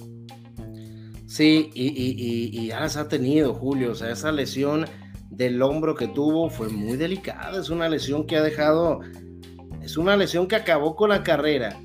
[1.27, 4.87] Sí, y, y, y, ya las ha tenido Julio, o sea, esa lesión
[5.31, 7.61] del hombro que tuvo fue muy delicada.
[7.61, 9.01] Es una lesión que ha dejado,
[9.83, 11.79] es una lesión que acabó con la carrera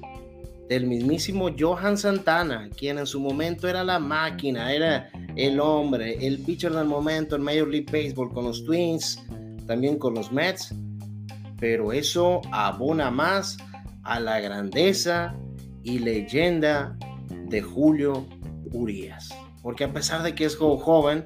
[0.73, 6.39] del mismísimo Johan Santana, quien en su momento era la máquina, era el hombre, el
[6.39, 9.23] pitcher del momento en Major League Baseball con los Twins,
[9.67, 10.73] también con los Mets.
[11.59, 13.57] Pero eso abona más
[14.01, 15.35] a la grandeza
[15.83, 16.97] y leyenda
[17.45, 18.25] de Julio
[18.71, 19.29] Urias.
[19.61, 21.25] Porque a pesar de que es joven,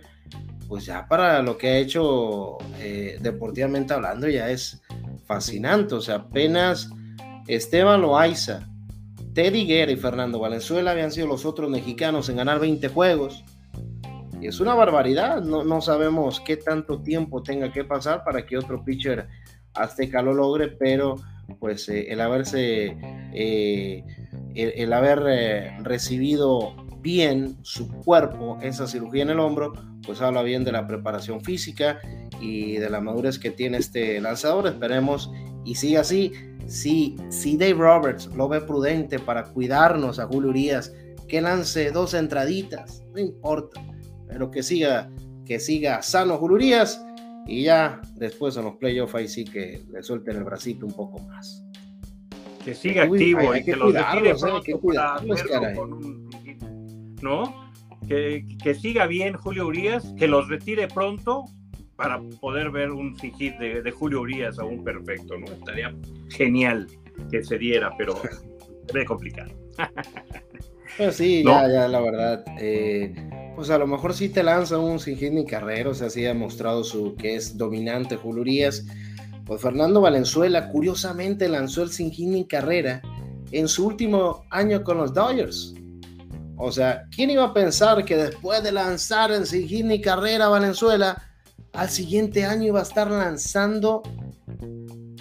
[0.68, 4.82] pues ya para lo que ha hecho eh, deportivamente hablando ya es
[5.26, 5.96] fascinante.
[5.96, 6.90] O sea, apenas
[7.48, 8.68] Esteban Loaiza,
[9.38, 13.46] Teddy Guerra y Fernando Valenzuela habían sido los otros mexicanos en ganar 20 juegos.
[14.42, 15.44] Y es una barbaridad.
[15.44, 19.28] No, no sabemos qué tanto tiempo tenga que pasar para que otro pitcher
[19.76, 21.18] azteca lo logre, pero
[21.60, 22.98] pues eh, el haberse,
[23.32, 24.04] eh,
[24.56, 25.20] el, haber
[25.84, 29.74] recibido bien su cuerpo, esa cirugía en el hombro,
[30.04, 32.00] pues habla bien de la preparación física
[32.42, 34.66] y de la madurez que tiene este lanzador.
[34.66, 35.30] Esperemos
[35.64, 36.32] y siga así.
[36.68, 40.94] Si, si Dave Roberts lo ve prudente para cuidarnos a Julio Urias,
[41.28, 43.82] que lance dos entraditas, no importa,
[44.28, 45.10] pero que siga,
[45.46, 47.02] que siga sano Julio Urias
[47.48, 51.20] y ya después en los playoffs ahí sí que le suelten el bracito un poco
[51.20, 51.64] más.
[52.64, 54.34] Que siga activo y que, lo retire
[57.22, 57.72] ¿no?
[58.08, 61.46] Que, siga bien Julio Urias, que los retire pronto
[61.98, 65.48] para poder ver un sin de, Julio Urias aún perfecto, ¿no?
[65.48, 65.94] Estaría
[66.30, 66.88] genial
[67.32, 68.16] que se diera, pero
[68.94, 69.52] ve complicado.
[70.98, 72.46] Pues sí, ya, ya, la verdad.
[72.60, 73.14] Eh,
[73.56, 76.24] pues a lo mejor sí te lanza un sin hit ni carrera, o sea, sí
[76.26, 78.86] ha demostrado su, que es dominante Julio Urias.
[79.46, 83.02] Pues Fernando Valenzuela, curiosamente, lanzó el sin hit ni carrera
[83.52, 85.74] en su último año con los Dodgers.
[86.58, 91.27] O sea, ¿quién iba a pensar que después de lanzar en sin ni carrera Valenzuela,
[91.78, 94.02] al siguiente año iba a estar lanzando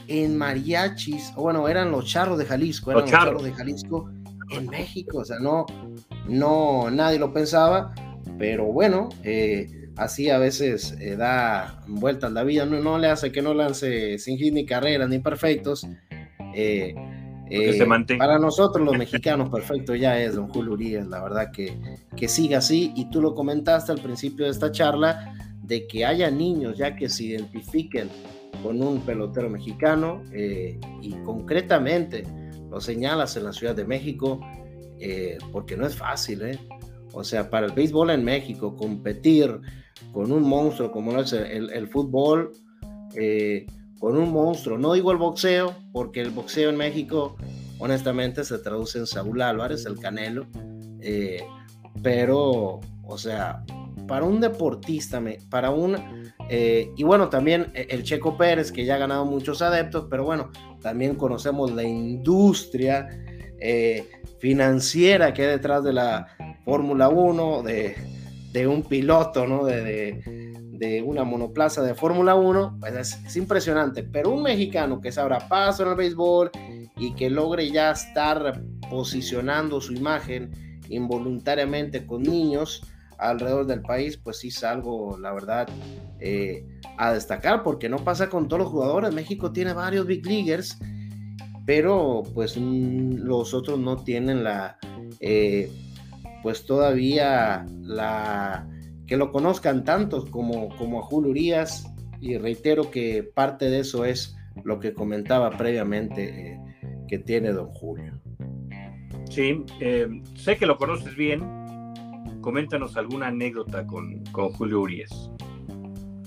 [0.09, 3.45] en mariachis, o bueno, eran los charros de Jalisco, eran los, charros.
[3.45, 4.11] de Jalisco
[4.51, 5.66] en México, o sea, no,
[6.29, 7.95] no, nadie lo pensaba,
[8.38, 13.31] pero bueno, eh, así a veces eh, da vueltas la vida, no, no, le hace
[13.31, 15.87] que no lance sin hit ni carrera ni perfectos.
[16.55, 16.95] Eh,
[17.49, 17.87] eh,
[18.19, 21.79] para nosotros los mexicanos, perfecto ya es don Julio Urias, la verdad que,
[22.16, 22.92] que siga así.
[22.97, 25.35] Y tú lo comentaste al principio de esta charla,
[25.67, 28.09] de que haya niños ya que se identifiquen
[28.63, 32.25] con un pelotero mexicano eh, y concretamente
[32.71, 34.41] lo señalas en la Ciudad de México,
[34.99, 36.59] eh, porque no es fácil, ¿eh?
[37.13, 39.61] O sea, para el béisbol en México, competir
[40.13, 42.53] con un monstruo como es el, el fútbol,
[43.99, 44.79] con un monstruo.
[44.79, 47.37] No digo el boxeo, porque el boxeo en México,
[47.79, 50.47] honestamente, se traduce en Saúl Álvarez, el Canelo.
[51.01, 51.45] Eh,
[52.03, 53.65] pero, o sea,
[54.07, 55.97] para un deportista, para un...
[56.49, 60.25] Eh, y bueno, también e, el Checo Pérez, que ya ha ganado muchos adeptos, pero
[60.25, 63.09] bueno, también conocemos la industria
[63.61, 66.27] eh, financiera que hay detrás de la
[66.65, 69.45] Fórmula 1, de, un piloto,
[70.79, 74.03] de una monoplaza de Fórmula 1, pues es, impresionante.
[74.03, 76.51] Pero un mexicano que sabrá paso en el béisbol
[76.97, 80.51] y que logre ya estar posicionando su imagen
[80.89, 82.83] involuntariamente con niños
[83.19, 85.69] alrededor del país, pues sí es algo, la verdad,
[86.21, 86.65] eh,
[86.99, 89.15] a destacar, porque no pasa con todos los jugadores.
[89.15, 90.79] México tiene varios big leaguers,
[91.67, 94.79] pero pues mm, los otros no tienen la,
[95.21, 95.71] eh,
[96.43, 98.69] pues todavía la
[99.07, 101.87] que lo conozcan tantos como, como a Julio Urias
[102.21, 106.61] y reitero que parte de eso es lo que comentaba previamente eh,
[107.07, 108.21] que tiene don Julio.
[109.31, 109.65] Sí,
[110.35, 111.56] sé que lo conoces bien.
[112.47, 115.33] Coméntanos alguna anécdota con, con Julio Urias.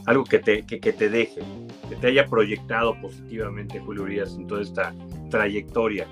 [0.06, 1.40] Algo que te, que, te deje,
[1.88, 4.94] que te haya proyectado positivamente Julio Urias en toda esta
[5.30, 6.06] trayectoria,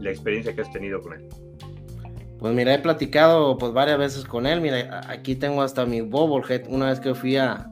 [0.00, 1.28] la experiencia que has tenido con él.
[2.38, 4.62] Pues mira, he platicado pues varias veces con él.
[4.62, 6.62] Mira, aquí tengo hasta mi bobblehead.
[6.70, 7.70] Una vez que fui a,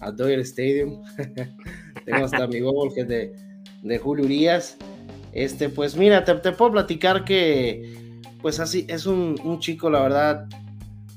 [0.00, 1.00] a Dodger Stadium,
[2.06, 3.32] tengo hasta mi bobblehead de,
[3.84, 4.76] de Julio Urias.
[5.30, 10.48] Este, pues mira, te, puedo platicar que, pues así, es un, chico, la verdad,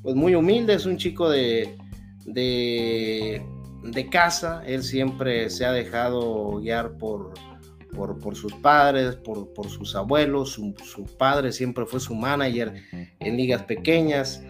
[0.04, 1.76] pues muy humilde, es un chico de,
[2.26, 3.42] de,
[4.12, 4.62] casa.
[4.68, 7.34] Él siempre se ha dejado guiar por
[7.94, 10.74] por, sus padres, por, sus abuelos, su,
[11.18, 12.74] padre siempre fue su manager
[13.20, 14.44] en ligas pequeñas,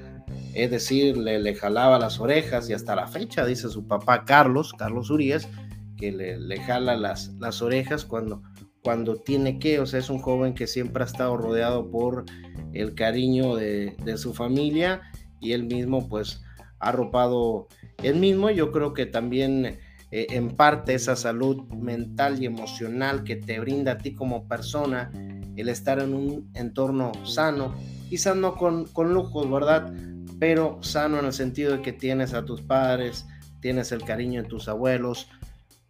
[0.53, 5.09] es decir, le, jalaba las orejas y hasta la fecha, dice su papá Carlos, Carlos
[5.09, 5.49] Urias,
[5.97, 8.41] que le, jala las, las orejas cuando,
[8.81, 12.23] cuando tiene que, o sea, es un joven que siempre ha estado rodeado por
[12.71, 15.01] el cariño de, de su familia
[15.43, 16.41] y él mismo pues
[16.79, 17.67] ha arropado
[18.01, 19.65] él mismo, yo creo que también
[20.11, 25.11] eh, en parte esa salud mental y emocional que te brinda a ti como persona
[25.55, 27.75] el estar en un entorno sano,
[28.09, 29.93] quizás no con, con lujos, ¿verdad?
[30.39, 33.25] Pero sano en el sentido de que tienes a tus padres,
[33.59, 35.29] tienes el cariño de tus abuelos,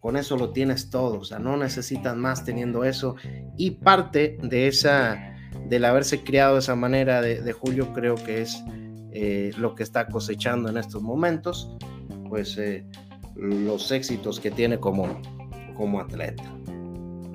[0.03, 3.15] con eso lo tienes todo, o sea, no necesitas más teniendo eso.
[3.57, 5.37] Y parte de esa,
[5.69, 8.61] del haberse criado de esa manera de, Julio, creo que es
[9.13, 11.69] eh, lo que está cosechando en estos momentos,
[12.29, 12.85] pues eh,
[13.35, 15.21] los éxitos que tiene como,
[15.75, 16.43] como atleta.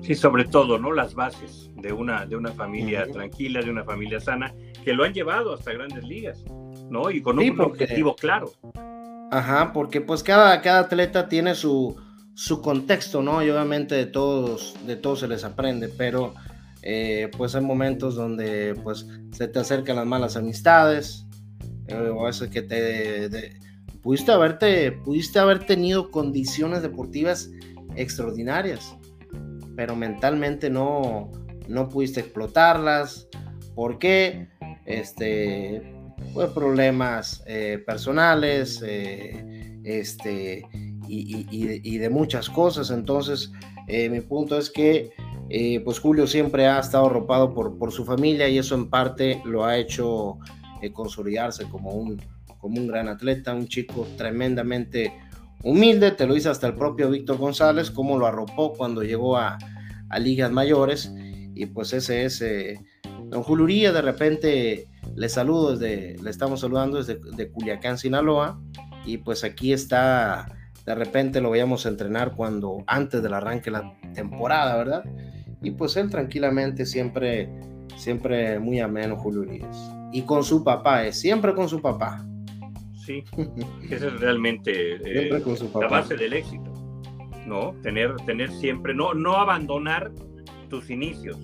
[0.01, 0.91] Sí, sobre todo, ¿no?
[0.91, 5.13] Las bases de una, de una familia tranquila, de una familia sana, que lo han
[5.13, 6.43] llevado hasta grandes ligas,
[6.89, 7.11] ¿no?
[7.11, 8.51] Y con un objetivo claro.
[9.31, 11.95] Ajá, porque pues cada, cada atleta tiene su,
[12.33, 13.43] su contexto, ¿no?
[13.43, 16.33] Y obviamente de todos, de todos se les aprende, pero
[16.81, 21.27] eh, pues hay momentos donde pues se te acercan las malas amistades,
[21.93, 23.59] o eso que te
[24.01, 27.49] pudiste haberte, pudiste haber tenido condiciones deportivas
[27.95, 28.95] extraordinarias,
[29.75, 31.31] pero mentalmente no,
[31.67, 33.27] no pudiste explotarlas.
[33.75, 34.47] ¿Por qué?
[34.85, 35.81] Este,
[36.33, 40.63] pues problemas eh, personales, eh, este,
[41.07, 42.91] y, de, muchas cosas.
[42.91, 43.51] Entonces,
[43.87, 45.11] eh, mi punto es que,
[45.83, 49.65] pues Julio siempre ha estado arropado por, por su familia y eso en parte lo
[49.65, 50.37] ha hecho
[50.93, 52.21] consolidarse como un,
[52.59, 55.13] como un gran atleta, un chico tremendamente
[55.63, 59.57] humilde, te lo dice hasta el propio Víctor González, cómo lo arropó cuando llegó a,
[60.19, 61.13] ligas mayores,
[61.53, 62.79] y pues ese es eh,
[63.25, 68.59] Don Juluría, de repente le saludo desde, le estamos saludando desde de Culiacán, Sinaloa,
[69.05, 70.47] y pues aquí está,
[70.85, 75.03] de repente lo veíamos entrenar cuando, antes del arranque de la temporada, ¿verdad?
[75.61, 77.49] Y pues él tranquilamente siempre,
[77.95, 79.45] siempre muy ameno, Julio
[80.11, 82.25] Y con su papá, es siempre con su papá.
[83.05, 83.23] Sí,
[83.89, 85.29] esa es realmente eh,
[85.79, 86.73] la base del éxito,
[87.45, 87.73] ¿no?
[87.81, 90.11] Tener, tener siempre, no, no abandonar
[90.69, 91.37] tus inicios,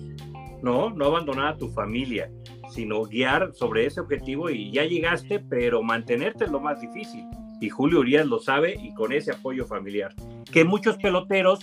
[0.62, 0.90] ¿no?
[0.90, 2.30] No abandonar a tu familia,
[2.70, 7.24] sino guiar sobre ese objetivo y ya llegaste, pero mantenerte es lo más difícil.
[7.60, 10.14] Y Julio Urias lo sabe y con ese apoyo familiar,
[10.52, 11.60] que muchos peloteros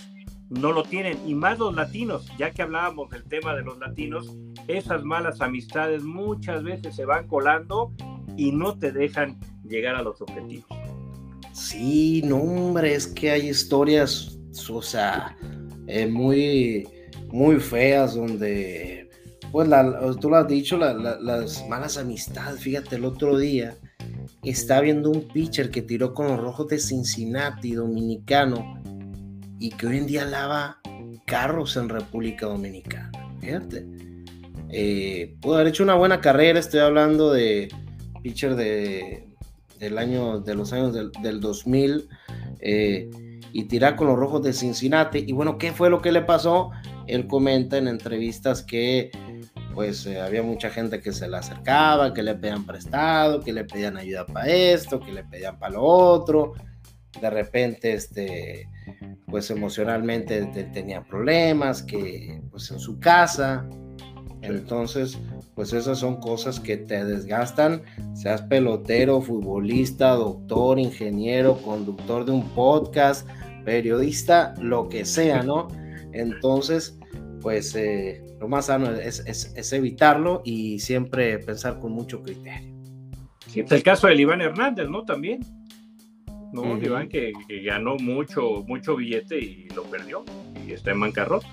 [0.50, 4.36] no lo tienen, y más los latinos, ya que hablábamos del tema de los latinos,
[4.68, 7.92] esas malas amistades muchas veces se van colando
[8.36, 10.66] y no te dejan llegar a los objetivos.
[11.52, 14.38] Sí, no, hombre, es que hay historias,
[14.70, 15.36] o sea,
[15.86, 16.88] eh, muy,
[17.28, 19.08] muy feas donde,
[19.52, 19.68] pues,
[20.20, 22.60] tú lo has dicho, las malas amistades.
[22.60, 23.76] Fíjate, el otro día
[24.42, 28.82] está viendo un pitcher que tiró con los rojos de Cincinnati, dominicano,
[29.64, 30.78] y que hoy en día lava
[31.24, 33.10] carros en República Dominicana.
[33.40, 33.86] Fíjate.
[34.68, 37.68] Eh, pudo haber hecho una buena carrera, estoy hablando de
[38.22, 39.26] pitcher de,
[39.78, 42.10] del año, de los años del, del 2000
[42.60, 43.08] eh,
[43.54, 45.24] y tirar con los rojos de Cincinnati.
[45.26, 46.70] Y bueno, ¿qué fue lo que le pasó?
[47.06, 49.12] Él comenta en entrevistas que
[49.72, 53.64] pues eh, había mucha gente que se le acercaba, que le pedían prestado, que le
[53.64, 56.52] pedían ayuda para esto, que le pedían para lo otro.
[57.18, 58.68] De repente, este,
[59.26, 63.68] pues emocionalmente tenía problemas, que pues en su casa.
[64.42, 65.18] Entonces,
[65.54, 67.82] pues esas son cosas que te desgastan,
[68.14, 73.26] seas pelotero, futbolista, doctor, ingeniero, conductor de un podcast,
[73.64, 75.68] periodista, lo que sea, ¿no?
[76.12, 76.98] Entonces,
[77.40, 82.74] pues eh, lo más sano es, evitarlo y siempre pensar con mucho criterio.
[83.48, 85.04] Sí, pues el caso de Iván Hernández, ¿no?
[85.04, 85.40] También.
[86.54, 86.78] ¿No?
[86.78, 87.32] Iván que,
[87.64, 90.24] ganó mucho, mucho billete y lo perdió
[90.66, 91.46] y está en bancarrota.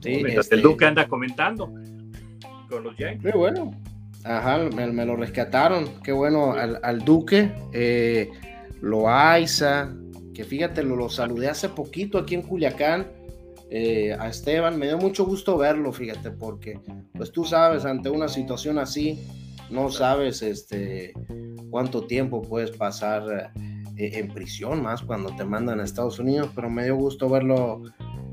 [0.00, 1.72] Sí, el este Duque anda comentando
[2.68, 3.32] con los Yankees.
[3.32, 3.72] Qué bueno.
[4.24, 5.88] Ajá, me, lo rescataron.
[6.02, 7.52] Qué bueno al, Duque.
[7.72, 8.30] Eh,
[8.80, 9.94] Loaiza,
[10.34, 13.06] que fíjate, lo, lo, saludé hace poquito aquí en Culiacán.
[13.74, 16.78] Eh, a Esteban, me dio mucho gusto verlo, fíjate, porque
[17.14, 19.26] pues tú sabes, ante una situación así,
[19.70, 21.14] no sabes este,
[21.70, 23.50] cuánto tiempo puedes pasar
[23.96, 27.82] eh, en prisión, más cuando te mandan a Estados Unidos, pero me dio gusto verlo.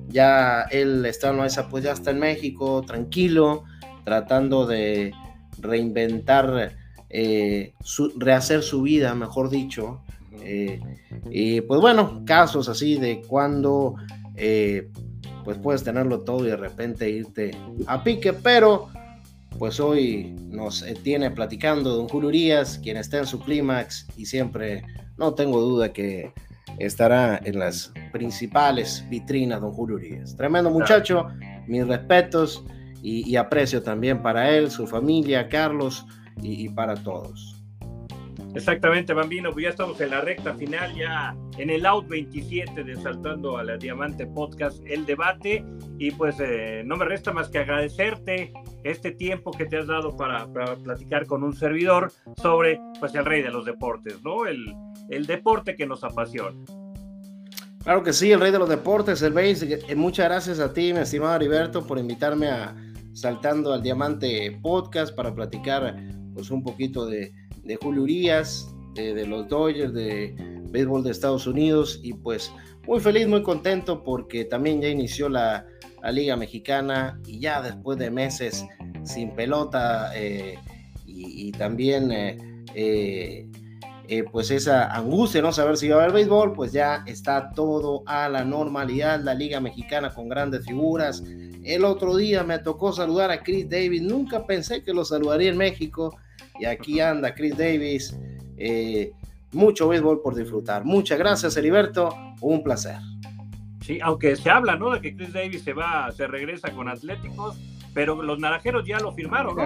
[0.08, 3.66] Ya él está en Loaiza, pues ya está en México, tranquilo,
[4.06, 5.12] tratando de
[5.60, 6.76] reinventar,
[7.10, 7.74] eh,
[8.18, 10.02] rehacer su vida, mejor dicho.
[10.42, 10.80] Eh,
[11.30, 13.96] y pues bueno, casos así de cuando
[15.44, 17.52] pues puedes tenerlo todo y de repente irte
[17.88, 18.88] a pique, pero
[19.58, 24.84] pues hoy nos tiene platicando Don Julio Urias, quien está en su clímax y siempre
[25.20, 26.34] no tengo duda que
[26.80, 30.36] estará en las principales vitrinas Don Julio Urias.
[30.36, 31.28] Tremendo muchacho,
[31.68, 32.64] mis respetos
[33.02, 36.06] y, aprecio también para él, su familia, Carlos
[36.42, 37.56] y, para todos.
[38.56, 42.96] Exactamente, Bambino, pues ya estamos en la recta final, ya en el out 27 de
[42.96, 45.64] Saltando a la Diamante Podcast, el debate,
[46.00, 48.52] y pues eh, no me resta más que agradecerte
[48.84, 50.48] este tiempo que te has dado para,
[50.84, 54.46] platicar con un servidor sobre pues el rey de los deportes, ¿no?
[54.48, 54.74] El,
[55.10, 56.58] el deporte que nos apasiona.
[57.84, 59.80] Claro que sí, el rey de los deportes, el base.
[59.96, 62.76] Muchas gracias a ti, mi estimado Heriberto, por invitarme a
[63.14, 65.96] Saltando al Diamante Podcast para platicar
[66.34, 67.34] pues un poquito de
[67.70, 70.36] de Julio Urias, de, los Dodgers, de
[70.72, 72.52] béisbol de Estados Unidos y pues
[72.88, 75.66] muy feliz, muy contento porque también ya inició la,
[76.14, 78.66] Liga Mexicana y ya después de meses
[79.04, 80.58] sin pelota eh,
[81.06, 82.38] y, también eh,
[82.74, 83.49] eh,
[84.32, 88.28] pues esa angustia, no saber si va a haber béisbol, pues ya está todo a
[88.28, 91.24] la normalidad, la Liga Mexicana con grandes figuras.
[91.64, 95.58] El otro día me tocó saludar a Chris Davis, nunca pensé que lo saludaría en
[95.58, 96.18] México
[96.60, 98.18] y aquí anda Chris Davis.
[98.58, 99.12] Eh,
[99.52, 100.86] mucho béisbol por disfrutar.
[100.86, 102.10] Muchas gracias, Heriberto.
[102.42, 102.98] Un placer.
[103.82, 104.92] Sí, aunque se habla, ¿no?
[104.92, 107.58] De que Chris Davis se va, se regresa con Atléticos,
[107.94, 109.64] pero los naranjeros ya lo firmaron, ¿no?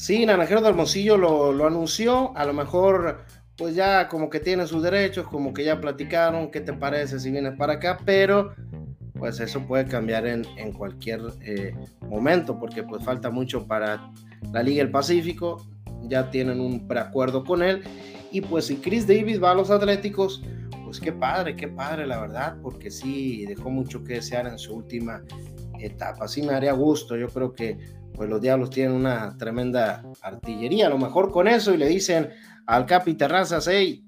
[0.00, 2.34] Sí, Naranjeros de Hermosillo lo, lo, anunció.
[2.34, 3.18] A lo mejor,
[3.58, 6.50] pues ya como que tiene sus derechos, como que ya platicaron.
[6.50, 7.98] ¿Qué te parece si vienes para acá?
[8.06, 8.54] Pero
[9.18, 11.74] pues eso puede cambiar en, en cualquier eh,
[12.08, 14.10] momento, porque pues falta mucho para
[14.50, 15.66] la Liga del Pacífico,
[16.04, 17.82] ya tienen un preacuerdo con él.
[18.32, 20.42] Y pues si Chris Davis va a los Atléticos,
[20.82, 24.76] pues qué padre, qué padre, la verdad, porque sí dejó mucho que desear en su
[24.76, 25.22] última
[25.78, 26.26] etapa.
[26.26, 30.90] Sí me haría gusto, yo creo que pues los Diablos tienen una tremenda artillería, a
[30.90, 32.30] lo mejor con eso y le dicen
[32.66, 34.04] al Capi Terrazas, hey,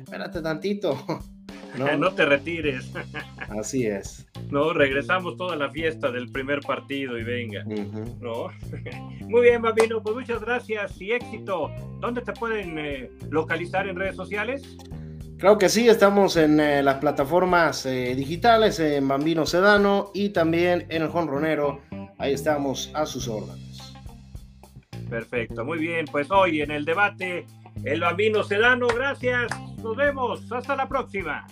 [0.00, 0.96] espérate tantito,
[1.98, 2.92] no, te retires.
[3.48, 4.26] Así es.
[4.50, 7.64] No, regresamos toda la fiesta del primer partido y venga.
[8.20, 8.48] ¿no?
[9.28, 11.70] Muy bien, Babino, pues muchas gracias y éxito.
[12.00, 14.76] ¿Dónde te pueden eh, localizar en redes sociales?
[15.38, 20.86] Claro que sí, estamos en eh, las plataformas eh, digitales, en Bambino Sedano y también
[20.88, 21.80] en el Jonronero.
[22.24, 23.94] Ahí estamos a sus órdenes.
[25.10, 26.06] Perfecto, muy bien.
[26.10, 27.44] Pues hoy en el debate,
[27.84, 29.52] el Bambino Sedano, gracias.
[29.82, 30.50] Nos vemos.
[30.50, 31.46] Hasta la próxima.